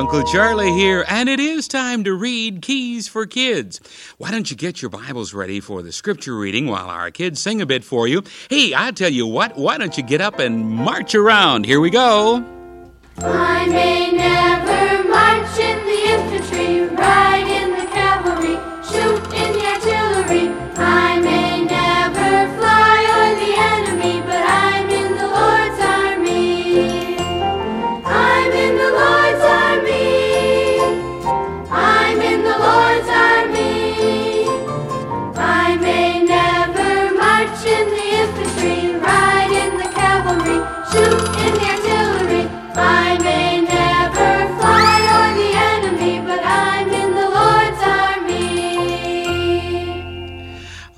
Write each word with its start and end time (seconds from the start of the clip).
Uncle 0.00 0.22
Charlie 0.22 0.72
here, 0.72 1.04
and 1.08 1.28
it 1.28 1.38
is 1.38 1.68
time 1.68 2.04
to 2.04 2.14
read 2.14 2.62
Keys 2.62 3.06
for 3.06 3.26
Kids. 3.26 3.82
Why 4.16 4.30
don't 4.30 4.50
you 4.50 4.56
get 4.56 4.80
your 4.80 4.88
Bibles 4.88 5.34
ready 5.34 5.60
for 5.60 5.82
the 5.82 5.92
scripture 5.92 6.34
reading 6.38 6.68
while 6.68 6.88
our 6.88 7.10
kids 7.10 7.42
sing 7.42 7.60
a 7.60 7.66
bit 7.66 7.84
for 7.84 8.08
you? 8.08 8.22
Hey, 8.48 8.72
I 8.74 8.92
tell 8.92 9.10
you 9.10 9.26
what, 9.26 9.58
why 9.58 9.76
don't 9.76 9.98
you 9.98 10.02
get 10.02 10.22
up 10.22 10.38
and 10.38 10.64
march 10.64 11.14
around? 11.14 11.66
Here 11.66 11.80
we 11.80 11.90
go. 11.90 12.42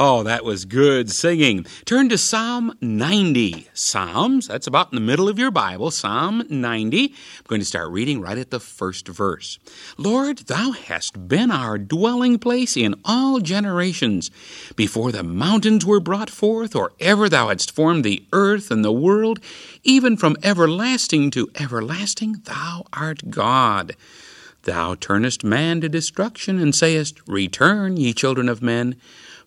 Oh, 0.00 0.22
that 0.22 0.44
was 0.44 0.64
good 0.64 1.10
singing. 1.10 1.66
Turn 1.84 2.08
to 2.10 2.18
Psalm 2.18 2.78
90. 2.80 3.66
Psalms, 3.74 4.46
that's 4.46 4.68
about 4.68 4.92
in 4.92 4.94
the 4.94 5.04
middle 5.04 5.28
of 5.28 5.40
your 5.40 5.50
Bible, 5.50 5.90
Psalm 5.90 6.44
90. 6.48 7.06
I'm 7.06 7.44
going 7.48 7.60
to 7.60 7.64
start 7.64 7.90
reading 7.90 8.20
right 8.20 8.38
at 8.38 8.52
the 8.52 8.60
first 8.60 9.08
verse. 9.08 9.58
Lord, 9.96 10.38
thou 10.46 10.70
hast 10.70 11.26
been 11.26 11.50
our 11.50 11.78
dwelling 11.78 12.38
place 12.38 12.76
in 12.76 12.94
all 13.04 13.40
generations. 13.40 14.30
Before 14.76 15.10
the 15.10 15.24
mountains 15.24 15.84
were 15.84 15.98
brought 15.98 16.30
forth, 16.30 16.76
or 16.76 16.92
ever 17.00 17.28
thou 17.28 17.48
hadst 17.48 17.72
formed 17.72 18.04
the 18.04 18.24
earth 18.32 18.70
and 18.70 18.84
the 18.84 18.92
world, 18.92 19.40
even 19.82 20.16
from 20.16 20.36
everlasting 20.44 21.32
to 21.32 21.50
everlasting, 21.58 22.42
thou 22.44 22.84
art 22.92 23.30
God. 23.30 23.96
Thou 24.68 24.96
turnest 24.96 25.44
man 25.44 25.80
to 25.80 25.88
destruction, 25.88 26.58
and 26.58 26.74
sayest, 26.74 27.26
Return, 27.26 27.96
ye 27.96 28.12
children 28.12 28.50
of 28.50 28.60
men. 28.60 28.96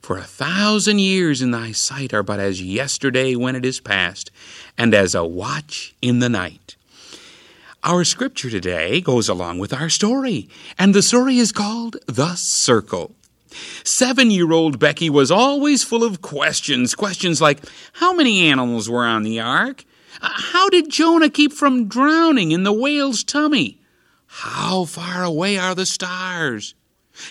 For 0.02 0.18
a 0.18 0.24
thousand 0.24 0.98
years 0.98 1.44
in 1.44 1.52
thy 1.52 1.74
sight 1.74 2.12
are 2.12 2.24
but 2.24 2.40
as 2.40 2.60
yesterday 2.60 3.36
when 3.36 3.56
it 3.56 3.64
is 3.64 3.80
past, 3.80 4.32
and 4.80 4.96
as 4.96 5.14
a 5.14 5.24
watch 5.24 5.94
in 6.02 6.18
the 6.20 6.28
night. 6.28 6.76
Our 7.84 8.04
scripture 8.04 8.50
today 8.50 9.00
goes 9.00 9.30
along 9.30 9.60
with 9.60 9.74
our 9.74 9.90
story, 9.90 10.50
and 10.80 10.96
the 10.96 11.04
story 11.04 11.38
is 11.38 11.52
called 11.52 11.98
The 12.08 12.34
Circle. 12.34 13.14
Seven 13.84 14.32
year 14.32 14.52
old 14.52 14.80
Becky 14.80 15.12
was 15.12 15.30
always 15.30 15.84
full 15.84 16.04
of 16.04 16.24
questions. 16.24 16.96
Questions 16.96 17.40
like 17.40 17.60
How 17.94 18.12
many 18.12 18.48
animals 18.48 18.90
were 18.90 19.06
on 19.06 19.22
the 19.22 19.40
ark? 19.40 19.86
Uh, 20.20 20.30
How 20.34 20.68
did 20.70 20.90
Jonah 20.90 21.30
keep 21.30 21.54
from 21.54 21.88
drowning 21.88 22.52
in 22.52 22.64
the 22.64 22.74
whale's 22.74 23.24
tummy? 23.24 23.81
How 24.34 24.86
far 24.86 25.24
away 25.24 25.58
are 25.58 25.76
the 25.76 25.86
stars? 25.86 26.74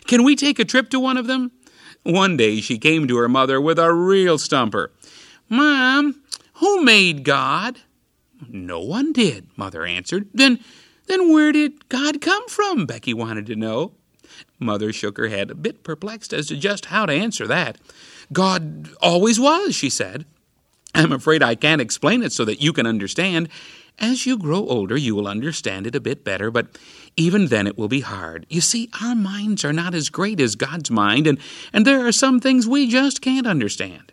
Can 0.06 0.22
we 0.22 0.36
take 0.36 0.58
a 0.58 0.66
trip 0.66 0.90
to 0.90 1.00
one 1.00 1.16
of 1.16 1.26
them? 1.26 1.50
One 2.02 2.36
day 2.36 2.60
she 2.60 2.78
came 2.78 3.08
to 3.08 3.16
her 3.16 3.28
mother 3.28 3.58
with 3.58 3.78
a 3.78 3.92
real 3.92 4.36
stumper. 4.36 4.92
Mom, 5.48 6.22
who 6.54 6.84
made 6.84 7.24
God? 7.24 7.78
No 8.46 8.80
one 8.80 9.12
did, 9.12 9.48
Mother 9.56 9.84
answered. 9.86 10.28
Then 10.34 10.60
then 11.06 11.32
where 11.32 11.52
did 11.52 11.88
God 11.88 12.20
come 12.20 12.46
from? 12.48 12.84
Becky 12.84 13.14
wanted 13.14 13.46
to 13.46 13.56
know. 13.56 13.92
Mother 14.58 14.92
shook 14.92 15.16
her 15.16 15.28
head, 15.28 15.50
a 15.50 15.54
bit 15.54 15.82
perplexed 15.82 16.34
as 16.34 16.48
to 16.48 16.56
just 16.56 16.86
how 16.86 17.06
to 17.06 17.12
answer 17.12 17.46
that. 17.46 17.78
God 18.32 18.90
always 19.00 19.40
was, 19.40 19.74
she 19.74 19.88
said. 19.90 20.26
I'm 20.94 21.12
afraid 21.12 21.42
I 21.42 21.54
can't 21.54 21.80
explain 21.80 22.22
it 22.22 22.32
so 22.32 22.44
that 22.44 22.60
you 22.60 22.72
can 22.74 22.86
understand. 22.86 23.48
As 24.00 24.24
you 24.24 24.38
grow 24.38 24.66
older, 24.66 24.96
you 24.96 25.14
will 25.14 25.28
understand 25.28 25.86
it 25.86 25.94
a 25.94 26.00
bit 26.00 26.24
better, 26.24 26.50
but 26.50 26.78
even 27.16 27.48
then 27.48 27.66
it 27.66 27.76
will 27.76 27.88
be 27.88 28.00
hard. 28.00 28.46
You 28.48 28.62
see, 28.62 28.88
our 29.02 29.14
minds 29.14 29.62
are 29.62 29.74
not 29.74 29.94
as 29.94 30.08
great 30.08 30.40
as 30.40 30.54
God's 30.54 30.90
mind, 30.90 31.26
and, 31.26 31.38
and 31.72 31.86
there 31.86 32.06
are 32.06 32.12
some 32.12 32.40
things 32.40 32.66
we 32.66 32.88
just 32.88 33.20
can't 33.20 33.46
understand. 33.46 34.10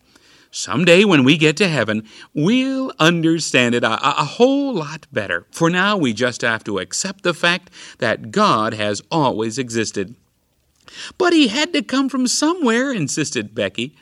Someday, 0.51 1.05
when 1.05 1.23
we 1.23 1.37
get 1.37 1.55
to 1.57 1.69
heaven, 1.69 2.03
we'll 2.33 2.91
understand 2.99 3.75
it 3.75 3.83
a, 3.83 3.91
a, 3.91 4.15
a 4.21 4.25
whole 4.25 4.73
lot 4.73 5.07
better. 5.11 5.45
For 5.51 5.69
now, 5.69 5.95
we 5.95 6.13
just 6.13 6.41
have 6.41 6.63
to 6.65 6.79
accept 6.79 7.23
the 7.23 7.33
fact 7.33 7.69
that 7.99 8.31
God 8.31 8.73
has 8.73 9.01
always 9.09 9.57
existed. 9.57 10.15
But 11.17 11.31
he 11.31 11.47
had 11.47 11.71
to 11.73 11.81
come 11.81 12.09
from 12.09 12.27
somewhere, 12.27 12.91
insisted 12.91 13.55
Becky. 13.55 13.95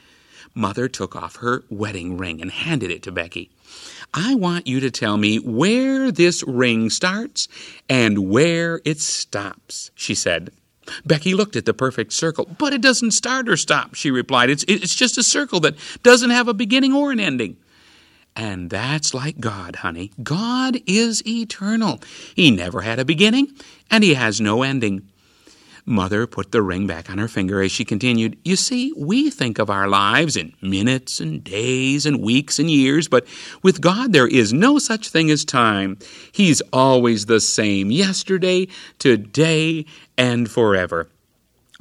Mother 0.55 0.87
took 0.87 1.15
off 1.15 1.35
her 1.37 1.63
wedding 1.69 2.17
ring 2.17 2.41
and 2.41 2.49
handed 2.49 2.89
it 2.89 3.03
to 3.03 3.11
Becky. 3.11 3.51
I 4.13 4.35
want 4.35 4.67
you 4.67 4.79
to 4.79 4.89
tell 4.89 5.17
me 5.17 5.37
where 5.37 6.11
this 6.11 6.43
ring 6.47 6.89
starts 6.89 7.49
and 7.89 8.29
where 8.29 8.81
it 8.85 8.99
stops, 8.99 9.91
she 9.95 10.15
said. 10.15 10.51
Becky 11.05 11.33
looked 11.33 11.55
at 11.55 11.65
the 11.65 11.73
perfect 11.73 12.13
circle. 12.13 12.45
But 12.57 12.73
it 12.73 12.81
doesn't 12.81 13.11
start 13.11 13.49
or 13.49 13.57
stop, 13.57 13.95
she 13.95 14.11
replied. 14.11 14.49
It's, 14.49 14.63
it's 14.67 14.95
just 14.95 15.17
a 15.17 15.23
circle 15.23 15.59
that 15.61 15.75
doesn't 16.03 16.29
have 16.29 16.47
a 16.47 16.53
beginning 16.53 16.93
or 16.93 17.11
an 17.11 17.19
ending. 17.19 17.57
And 18.35 18.69
that's 18.69 19.13
like 19.13 19.39
God, 19.39 19.77
honey. 19.77 20.11
God 20.21 20.79
is 20.85 21.25
eternal. 21.25 22.01
He 22.35 22.51
never 22.51 22.81
had 22.81 22.99
a 22.99 23.05
beginning, 23.05 23.47
and 23.89 24.03
he 24.03 24.13
has 24.13 24.41
no 24.41 24.61
ending. 24.61 25.09
Mother 25.87 26.25
put 26.25 26.51
the 26.51 26.63
ring 26.63 26.87
back 26.87 27.11
on 27.11 27.19
her 27.19 27.27
finger 27.27 27.61
as 27.61 27.71
she 27.71 27.85
continued, 27.85 28.37
You 28.43 28.55
see, 28.55 28.91
we 28.97 29.29
think 29.29 29.59
of 29.59 29.69
our 29.69 29.87
lives 29.87 30.35
in 30.35 30.53
minutes 30.59 31.19
and 31.19 31.43
days 31.43 32.07
and 32.07 32.21
weeks 32.21 32.57
and 32.57 32.71
years, 32.71 33.07
but 33.07 33.27
with 33.61 33.81
God 33.81 34.11
there 34.11 34.27
is 34.27 34.51
no 34.51 34.79
such 34.79 35.09
thing 35.09 35.29
as 35.29 35.45
time. 35.45 35.99
He's 36.31 36.61
always 36.73 37.27
the 37.27 37.39
same, 37.39 37.91
yesterday, 37.91 38.67
today, 38.97 39.85
and 40.17 40.49
forever. 40.49 41.07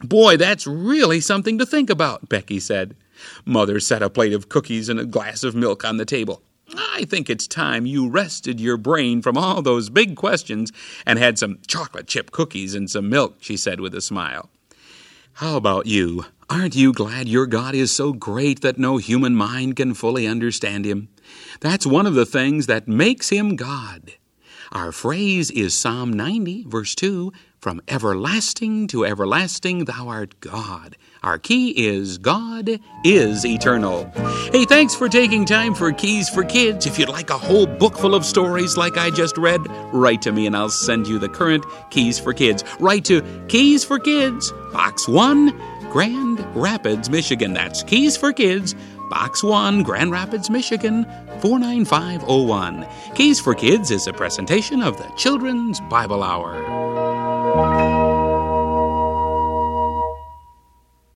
Boy, 0.00 0.36
that's 0.36 0.66
really 0.66 1.20
something 1.20 1.56
to 1.58 1.64
think 1.64 1.88
about, 1.88 2.28
Becky 2.28 2.60
said. 2.60 2.94
Mother 3.46 3.80
set 3.80 4.02
a 4.02 4.10
plate 4.10 4.34
of 4.34 4.50
cookies 4.50 4.90
and 4.90 5.00
a 5.00 5.06
glass 5.06 5.44
of 5.44 5.54
milk 5.54 5.82
on 5.82 5.96
the 5.96 6.04
table. 6.04 6.42
I 6.78 7.04
think 7.04 7.28
it's 7.28 7.46
time 7.46 7.86
you 7.86 8.08
rested 8.08 8.60
your 8.60 8.76
brain 8.76 9.22
from 9.22 9.36
all 9.36 9.62
those 9.62 9.90
big 9.90 10.16
questions 10.16 10.72
and 11.06 11.18
had 11.18 11.38
some 11.38 11.58
chocolate 11.66 12.06
chip 12.06 12.30
cookies 12.30 12.74
and 12.74 12.90
some 12.90 13.08
milk, 13.08 13.36
she 13.40 13.56
said 13.56 13.80
with 13.80 13.94
a 13.94 14.00
smile. 14.00 14.50
How 15.34 15.56
about 15.56 15.86
you? 15.86 16.26
Aren't 16.48 16.76
you 16.76 16.92
glad 16.92 17.28
your 17.28 17.46
God 17.46 17.74
is 17.74 17.90
so 17.90 18.12
great 18.12 18.60
that 18.60 18.78
no 18.78 18.98
human 18.98 19.34
mind 19.34 19.76
can 19.76 19.94
fully 19.94 20.26
understand 20.26 20.84
him? 20.84 21.08
That's 21.60 21.86
one 21.86 22.06
of 22.06 22.14
the 22.14 22.26
things 22.26 22.66
that 22.66 22.86
makes 22.86 23.30
him 23.30 23.56
God. 23.56 24.12
Our 24.72 24.92
phrase 24.92 25.50
is 25.50 25.76
Psalm 25.76 26.12
90, 26.12 26.64
verse 26.66 26.94
2 26.94 27.32
From 27.58 27.80
everlasting 27.88 28.86
to 28.88 29.04
everlasting, 29.04 29.84
thou 29.84 30.08
art 30.08 30.40
God. 30.40 30.96
Our 31.22 31.38
key 31.38 31.70
is 31.70 32.18
God 32.18 32.80
is 33.02 33.46
eternal. 33.46 34.10
Hey, 34.52 34.64
thanks 34.66 34.94
for 34.94 35.08
taking 35.08 35.44
time 35.46 35.74
for 35.74 35.90
Keys 35.92 36.28
for 36.28 36.44
Kids. 36.44 36.86
If 36.86 36.98
you'd 36.98 37.08
like 37.08 37.30
a 37.30 37.38
whole 37.38 37.66
book 37.66 37.96
full 37.96 38.14
of 38.14 38.24
stories 38.24 38.76
like 38.76 38.98
I 38.98 39.10
just 39.10 39.38
read, 39.38 39.60
write 39.92 40.20
to 40.22 40.32
me 40.32 40.46
and 40.46 40.56
I'll 40.56 40.68
send 40.68 41.06
you 41.06 41.18
the 41.18 41.28
current 41.28 41.64
Keys 41.90 42.18
for 42.18 42.34
Kids. 42.34 42.62
Write 42.78 43.04
to 43.06 43.22
Keys 43.48 43.84
for 43.84 43.98
Kids, 43.98 44.52
Box 44.72 45.08
1, 45.08 45.48
Grand 45.94 46.44
Rapids, 46.56 47.08
Michigan. 47.08 47.54
That's 47.54 47.84
Keys 47.84 48.16
for 48.16 48.32
Kids, 48.32 48.74
Box 49.10 49.44
1, 49.44 49.84
Grand 49.84 50.10
Rapids, 50.10 50.50
Michigan, 50.50 51.04
49501. 51.40 52.84
Keys 53.14 53.38
for 53.40 53.54
Kids 53.54 53.92
is 53.92 54.08
a 54.08 54.12
presentation 54.12 54.82
of 54.82 54.98
the 54.98 55.08
Children's 55.16 55.80
Bible 55.82 56.24
Hour. 56.24 57.93